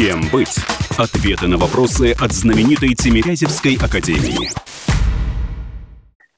[0.00, 0.56] Кем быть?
[0.96, 4.48] Ответы на вопросы от знаменитой Тимирязевской академии.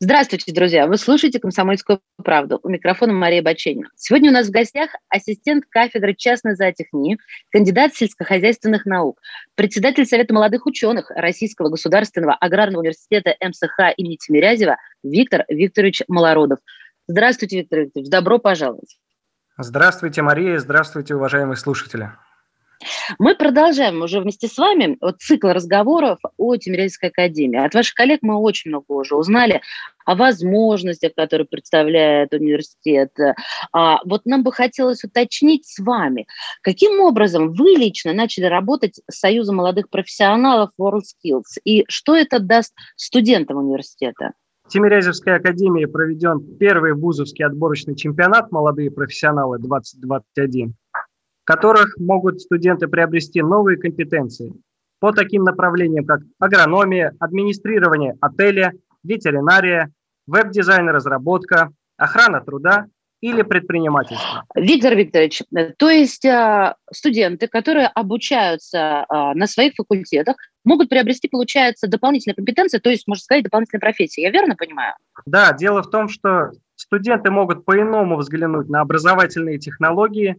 [0.00, 0.88] Здравствуйте, друзья!
[0.88, 2.59] Вы слушаете «Комсомольскую правду».
[2.64, 3.88] У микрофона Мария Баченина.
[3.95, 7.19] Сегодня у нас в гостях ассистент кафедры частной зоотехнии,
[7.53, 9.20] кандидат сельскохозяйственных наук,
[9.54, 16.58] председатель Совета молодых ученых Российского государственного аграрного университета МСХ имени Тимирязева Виктор Викторович Малородов.
[17.06, 18.98] Здравствуйте, Виктор Викторович, добро пожаловать.
[19.56, 22.10] Здравствуйте, Мария, здравствуйте, уважаемые слушатели.
[23.19, 27.64] Мы продолжаем уже вместе с вами вот цикл разговоров о Тимирязевской академии.
[27.64, 29.61] От ваших коллег мы очень много уже узнали
[30.04, 33.12] о возможностях, которые представляет университет.
[33.73, 36.27] А вот нам бы хотелось уточнить с вами,
[36.62, 42.75] каким образом вы лично начали работать с Союзом молодых профессионалов WorldSkills и что это даст
[42.97, 44.33] студентам университета?
[44.64, 50.73] В Тимирязевской академии проведен первый вузовский отборочный чемпионат «Молодые профессионалы 2021»,
[51.42, 54.53] в которых могут студенты приобрести новые компетенции
[55.01, 59.91] по таким направлениям, как агрономия, администрирование отеля, ветеринария,
[60.27, 62.87] веб-дизайн и разработка, охрана труда
[63.21, 64.45] или предпринимательство.
[64.55, 65.43] Виктор Викторович,
[65.79, 72.79] то есть а, студенты, которые обучаются а, на своих факультетах, могут приобрести, получается, дополнительные компетенции,
[72.79, 74.23] то есть, можно сказать, дополнительные профессии.
[74.23, 74.95] Я верно понимаю?
[75.25, 80.37] Да, дело в том, что студенты могут по-иному взглянуть на образовательные технологии,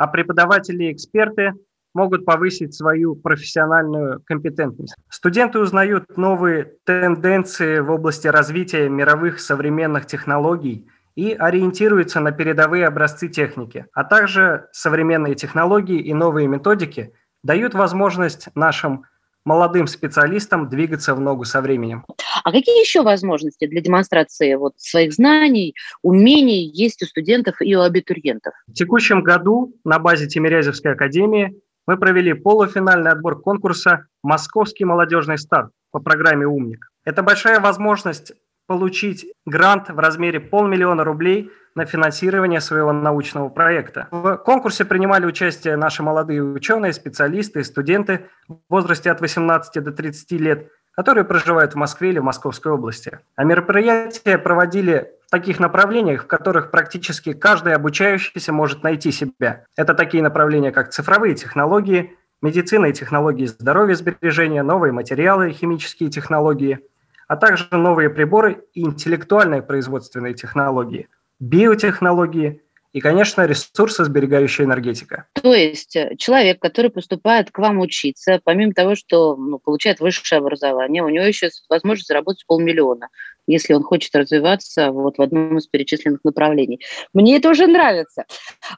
[0.00, 1.52] а преподаватели и эксперты
[1.92, 4.94] могут повысить свою профессиональную компетентность.
[5.10, 13.28] Студенты узнают новые тенденции в области развития мировых современных технологий и ориентируются на передовые образцы
[13.28, 19.04] техники, а также современные технологии и новые методики дают возможность нашим
[19.44, 22.06] молодым специалистам двигаться в ногу со временем.
[22.44, 27.82] А какие еще возможности для демонстрации вот своих знаний, умений есть у студентов и у
[27.82, 28.54] абитуриентов?
[28.66, 31.54] В текущем году на базе Тимирязевской академии
[31.86, 36.86] мы провели полуфинальный отбор конкурса «Московский молодежный старт» по программе «Умник».
[37.04, 38.32] Это большая возможность
[38.66, 44.06] получить грант в размере полмиллиона рублей на финансирование своего научного проекта.
[44.12, 49.90] В конкурсе принимали участие наши молодые ученые, специалисты и студенты в возрасте от 18 до
[49.90, 50.68] 30 лет,
[51.00, 53.20] которые проживают в Москве или в Московской области.
[53.34, 59.64] А мероприятия проводили в таких направлениях, в которых практически каждый обучающийся может найти себя.
[59.78, 66.10] Это такие направления, как цифровые технологии, медицина и технологии здоровья сбережения, новые материалы и химические
[66.10, 66.80] технологии,
[67.28, 71.08] а также новые приборы и интеллектуальные производственные технологии–
[71.40, 72.60] биотехнологии
[72.92, 75.26] и, конечно, ресурсосберегающая энергетика.
[75.40, 80.40] То есть э, человек, который поступает к вам учиться, помимо того, что ну, получает высшее
[80.40, 83.08] образование, у него еще есть возможность заработать полмиллиона
[83.50, 86.80] если он хочет развиваться вот в одном из перечисленных направлений.
[87.12, 88.24] Мне это уже нравится.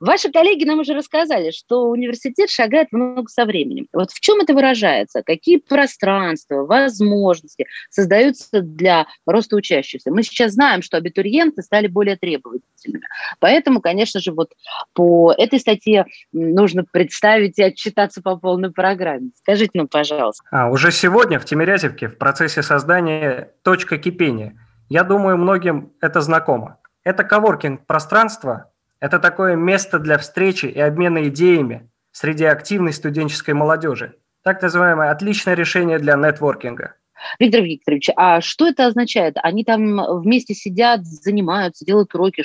[0.00, 3.86] Ваши коллеги нам уже рассказали, что университет шагает много со временем.
[3.92, 5.22] Вот в чем это выражается?
[5.22, 10.10] Какие пространства, возможности создаются для роста учащихся?
[10.10, 13.06] Мы сейчас знаем, что абитуриенты стали более требовательными.
[13.40, 14.52] Поэтому, конечно же, вот
[14.94, 19.30] по этой статье нужно представить и отчитаться по полной программе.
[19.36, 20.44] Скажите нам, пожалуйста.
[20.50, 24.56] А, уже сегодня в Тимирязевке в процессе создания точка кипения
[24.92, 26.78] я думаю, многим это знакомо.
[27.02, 28.70] Это коворкинг-пространство,
[29.00, 34.16] это такое место для встречи и обмена идеями среди активной студенческой молодежи.
[34.42, 36.94] Так называемое отличное решение для нетворкинга.
[37.38, 39.36] Виктор Викторович, а что это означает?
[39.42, 42.44] Они там вместе сидят, занимаются, делают уроки.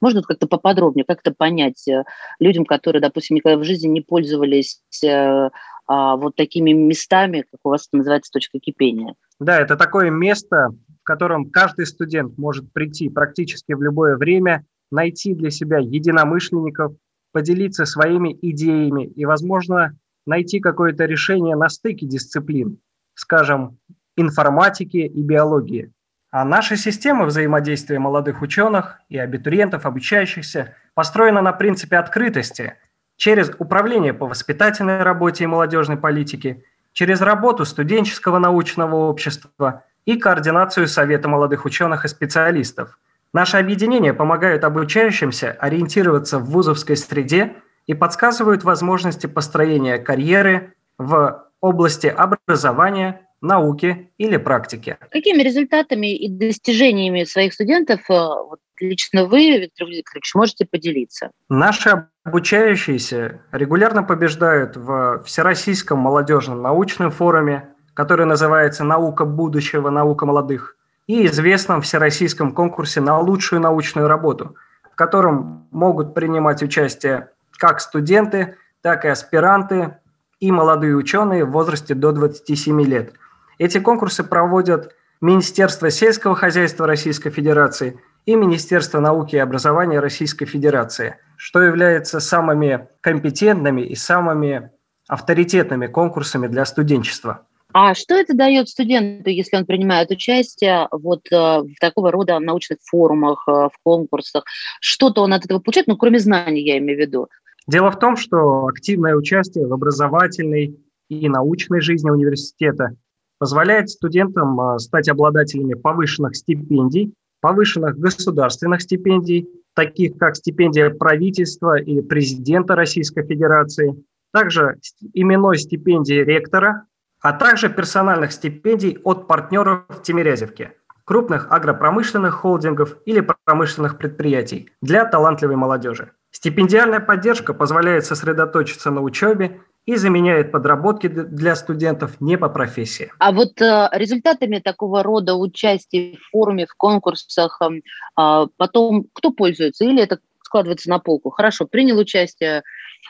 [0.00, 2.02] Можно как-то поподробнее, как-то понять э,
[2.40, 5.50] людям, которые, допустим, никогда в жизни не пользовались э,
[5.86, 9.14] а, вот такими местами, как у вас это называется, точка кипения?
[9.38, 10.70] Да, это такое место,
[11.06, 16.92] котором каждый студент может прийти практически в любое время, найти для себя единомышленников,
[17.32, 19.96] поделиться своими идеями и, возможно,
[20.26, 22.78] найти какое-то решение на стыке дисциплин,
[23.14, 23.78] скажем,
[24.16, 25.92] информатики и биологии.
[26.30, 32.74] А наша система взаимодействия молодых ученых и абитуриентов, обучающихся, построена на принципе открытости
[33.16, 36.64] через управление по воспитательной работе и молодежной политике,
[36.96, 42.98] через работу студенческого научного общества– и координацию Совета молодых ученых и специалистов.
[43.32, 47.56] Наши объединения помогают обучающимся ориентироваться в вузовской среде
[47.86, 54.96] и подсказывают возможности построения карьеры в области образования, науки или практики.
[55.10, 61.30] Какими результатами и достижениями своих студентов э, вот, лично вы, Виктор Викторович, можете поделиться?
[61.48, 69.90] Наши обучающиеся регулярно побеждают в Всероссийском молодежном научном форуме, который называется «Наука будущего.
[69.90, 70.76] Наука молодых»,
[71.06, 74.56] и известном всероссийском конкурсе на лучшую научную работу,
[74.90, 77.28] в котором могут принимать участие
[77.58, 79.98] как студенты, так и аспиранты
[80.40, 83.12] и молодые ученые в возрасте до 27 лет.
[83.58, 91.18] Эти конкурсы проводят Министерство сельского хозяйства Российской Федерации и Министерство науки и образования Российской Федерации,
[91.36, 94.70] что является самыми компетентными и самыми
[95.08, 97.46] авторитетными конкурсами для студенчества.
[97.72, 102.78] А что это дает студенту, если он принимает участие вот э, в такого рода научных
[102.82, 104.44] форумах, э, в конкурсах?
[104.80, 107.28] Что-то он от этого получает, ну, кроме знаний, я имею в виду.
[107.66, 110.76] Дело в том, что активное участие в образовательной
[111.10, 112.96] и научной жизни университета
[113.38, 122.00] позволяет студентам э, стать обладателями повышенных стипендий, повышенных государственных стипендий, таких как стипендия правительства и
[122.00, 123.94] президента Российской Федерации,
[124.32, 124.78] также
[125.12, 126.86] именной стипендии ректора
[127.20, 130.74] а также персональных стипендий от партнеров в Тимирязевке,
[131.04, 136.12] крупных агропромышленных холдингов или промышленных предприятий для талантливой молодежи.
[136.30, 143.10] Стипендиальная поддержка позволяет сосредоточиться на учебе и заменяет подработки для студентов не по профессии.
[143.18, 149.84] А вот э, результатами такого рода участия в форуме, в конкурсах э, потом кто пользуется?
[149.84, 151.30] Или это складывается на полку?
[151.30, 152.62] Хорошо, принял участие,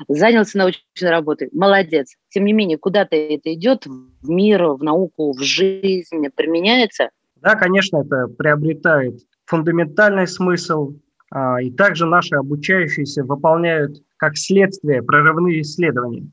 [0.06, 2.14] занялся научной работой, молодец.
[2.28, 7.10] Тем не менее, куда-то это идет в мир, в науку, в жизнь, применяется?
[7.36, 10.94] Да, конечно, это приобретает фундаментальный смысл,
[11.30, 16.28] а, и также наши обучающиеся выполняют как следствие прорывные исследования,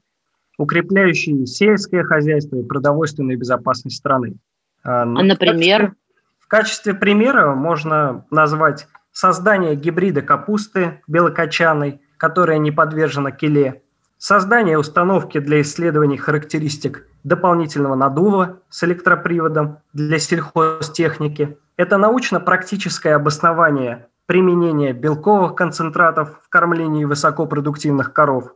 [0.58, 4.36] укрепляющие сельское хозяйство и продовольственную безопасность страны.
[4.84, 5.82] А, ну, например?
[5.82, 5.96] В качестве,
[6.40, 13.82] в качестве примера можно назвать создание гибрида капусты белокочанной, которая не подвержена келе,
[14.18, 21.58] создание установки для исследований характеристик дополнительного надува с электроприводом для сельхозтехники.
[21.78, 28.56] Это научно-практическое обоснование применения белковых концентратов в кормлении высокопродуктивных коров.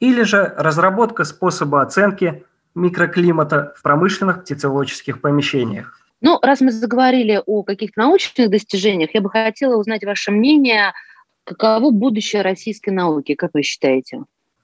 [0.00, 2.44] Или же разработка способа оценки
[2.74, 5.98] микроклимата в промышленных птицеводческих помещениях.
[6.20, 10.92] Ну, раз мы заговорили о каких-то научных достижениях, я бы хотела узнать ваше мнение–
[11.44, 14.22] Каково будущее российской науки, как вы считаете?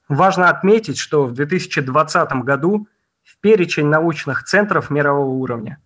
[0.09, 2.87] Важно отметить, что в 2020 году
[3.25, 5.79] в перечень научных центров мирового уровня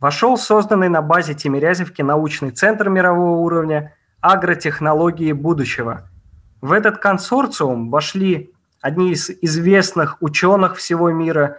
[0.00, 6.08] вошел созданный на базе Тимирязевки научный центр мирового уровня «Агротехнологии будущего».
[6.60, 8.50] В этот консорциум вошли
[8.80, 11.58] одни из известных ученых всего мира.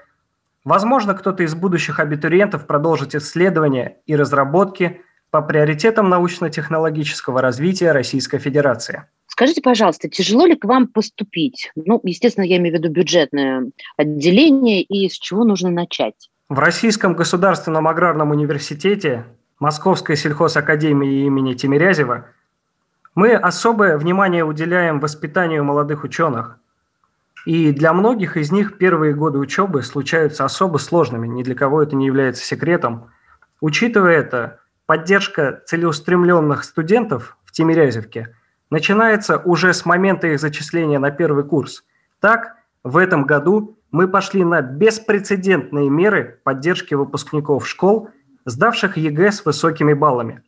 [0.64, 5.02] Возможно, кто-то из будущих абитуриентов продолжит исследования и разработки–
[5.32, 9.06] по приоритетам научно-технологического развития Российской Федерации.
[9.28, 11.72] Скажите, пожалуйста, тяжело ли к вам поступить?
[11.76, 16.30] Ну, естественно, я имею в виду бюджетное отделение, и с чего нужно начать?
[16.50, 19.26] В Российском государственном аграрном университете
[19.58, 22.26] Московской сельхозакадемии имени Тимирязева
[23.16, 26.58] мы особое внимание уделяем воспитанию молодых ученых.
[27.46, 31.96] И для многих из них первые годы учебы случаются особо сложными, ни для кого это
[31.96, 33.10] не является секретом.
[33.60, 38.36] Учитывая это, поддержка целеустремленных студентов в Тимирязевке
[38.70, 41.84] начинается уже с момента их зачисления на первый курс.
[42.20, 48.10] Так, в этом году мы пошли на беспрецедентные меры поддержки выпускников школ,
[48.46, 50.44] сдавших ЕГЭ с высокими баллами.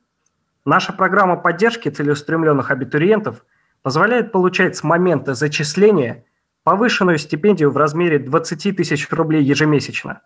[0.66, 3.46] Наша программа поддержки целеустремленных абитуриентов
[3.82, 6.24] позволяет получать с момента зачисления
[6.64, 10.22] повышенную стипендию в размере 20 тысяч рублей ежемесячно.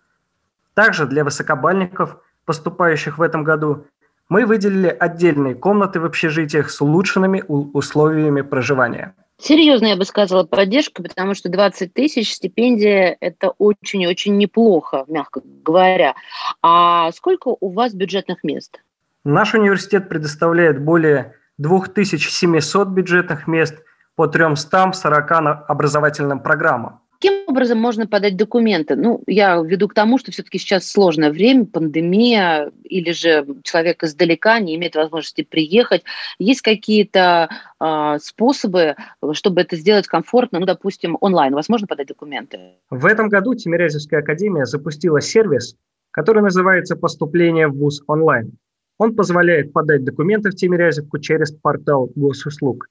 [0.73, 3.87] Также для высокобальников, поступающих в этом году,
[4.29, 9.15] мы выделили отдельные комнаты в общежитиях с улучшенными условиями проживания.
[9.39, 16.15] Серьезно, я бы сказала, поддержка, потому что 20 тысяч стипендия– это очень-очень неплохо, мягко говоря.
[16.63, 18.81] А сколько у вас бюджетных мест?
[19.23, 23.75] Наш университет предоставляет более 2700 бюджетных мест
[24.17, 25.31] по 340
[25.67, 26.99] образовательным программам.
[27.19, 28.95] Каким образом можно подать документы?
[28.95, 34.59] Ну, я веду к тому, что все-таки сейчас сложное время, пандемия, или же человек издалека
[34.59, 36.03] не имеет возможности приехать.
[36.39, 38.95] Есть какие-то э, способы,
[39.33, 41.53] чтобы это сделать комфортно, ну, допустим, онлайн?
[41.53, 42.59] Возможно подать документы?
[42.89, 45.75] В этом году Тимирязевская академия запустила сервис,
[46.11, 48.51] который называется «Поступление в ВУЗ онлайн».
[48.99, 52.87] Он позволяет подать документы в Тимирязевку через портал госуслуг.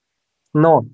[0.53, 0.85] Но,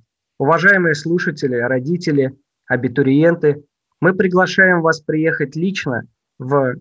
[0.43, 3.63] уважаемые слушатели, родители– абитуриенты,
[4.01, 6.05] мы приглашаем вас приехать лично
[6.37, 6.75] в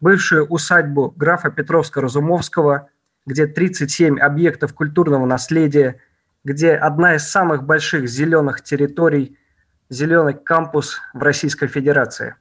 [0.00, 2.88] бывшую усадьбу графа Петровска-Разумовского,
[3.24, 6.00] где 37 объектов культурного наследия,
[6.42, 9.38] где одна из самых больших зеленых территорий,
[9.88, 12.34] зеленый кампус в Российской Федерации.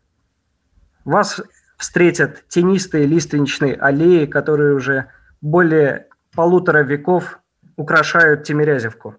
[1.05, 1.39] Вас
[1.77, 5.05] встретят тенистые лиственничные аллеи, которые уже
[5.39, 7.39] более полутора веков
[7.75, 9.15] украшают Тимирязевку.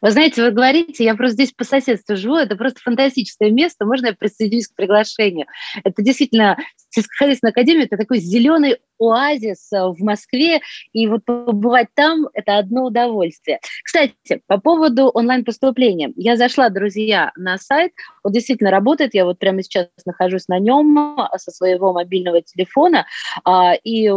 [0.00, 4.06] Вы знаете, вы говорите, я просто здесь по соседству живу, это просто фантастическое место, можно
[4.06, 5.46] я присоединюсь к приглашению?
[5.84, 6.56] Это действительно
[6.90, 10.60] сельскохозяйственная академия, это такой зеленый оазис э, в Москве,
[10.92, 13.60] и вот побывать там– это одно удовольствие.
[13.84, 14.14] Кстати,
[14.46, 16.12] по поводу онлайн-поступления.
[16.16, 21.18] Я зашла, друзья, на сайт, он действительно работает, я вот прямо сейчас нахожусь на нем
[21.18, 23.06] э, со своего мобильного телефона,
[23.44, 24.10] а, и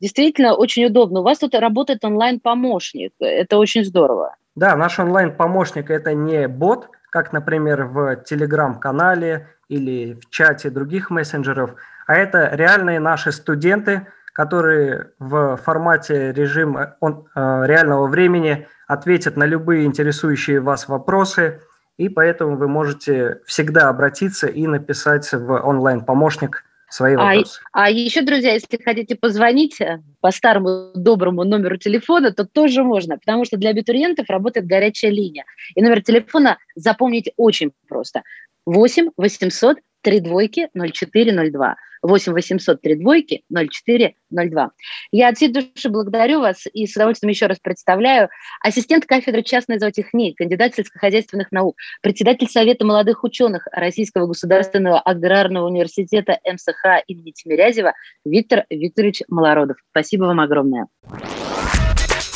[0.00, 1.20] действительно очень удобно.
[1.20, 4.36] У вас тут работает онлайн-помощник, это очень здорово.
[4.58, 11.76] Да, наш онлайн-помощник– это не бот, как, например, в Телеграм-канале или в чате других мессенджеров,
[12.08, 19.44] а это реальные наши студенты, которые в формате режима он, э, реального времени ответят на
[19.44, 21.60] любые интересующие вас вопросы,
[21.96, 27.60] и поэтому вы можете всегда обратиться и написать в онлайн-помощник свои а вопросы.
[27.72, 32.82] А, а еще, друзья, если хотите позвонить э, по старому доброму номеру телефона, то тоже
[32.82, 35.44] можно, потому что для абитуриентов работает горячая линия.
[35.74, 38.22] И номер телефона запомнить очень просто.
[38.66, 41.76] 8 800 три двойки 0402.
[42.02, 44.70] 8 800 3 двойки 0402.
[45.12, 48.28] Я от всей души благодарю вас и с удовольствием еще раз представляю
[48.60, 56.38] ассистент кафедры частной зоотехнии, кандидат сельскохозяйственных наук, председатель Совета молодых ученых Российского государственного аграрного университета
[56.44, 59.76] МСХ имени Тимирязева Виктор Викторович Малородов.
[59.90, 60.86] Спасибо вам огромное.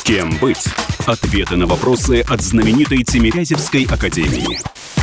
[0.05, 0.65] Кем быть?
[1.07, 5.02] Ответы на вопросы от знаменитой Тимирязевской академии.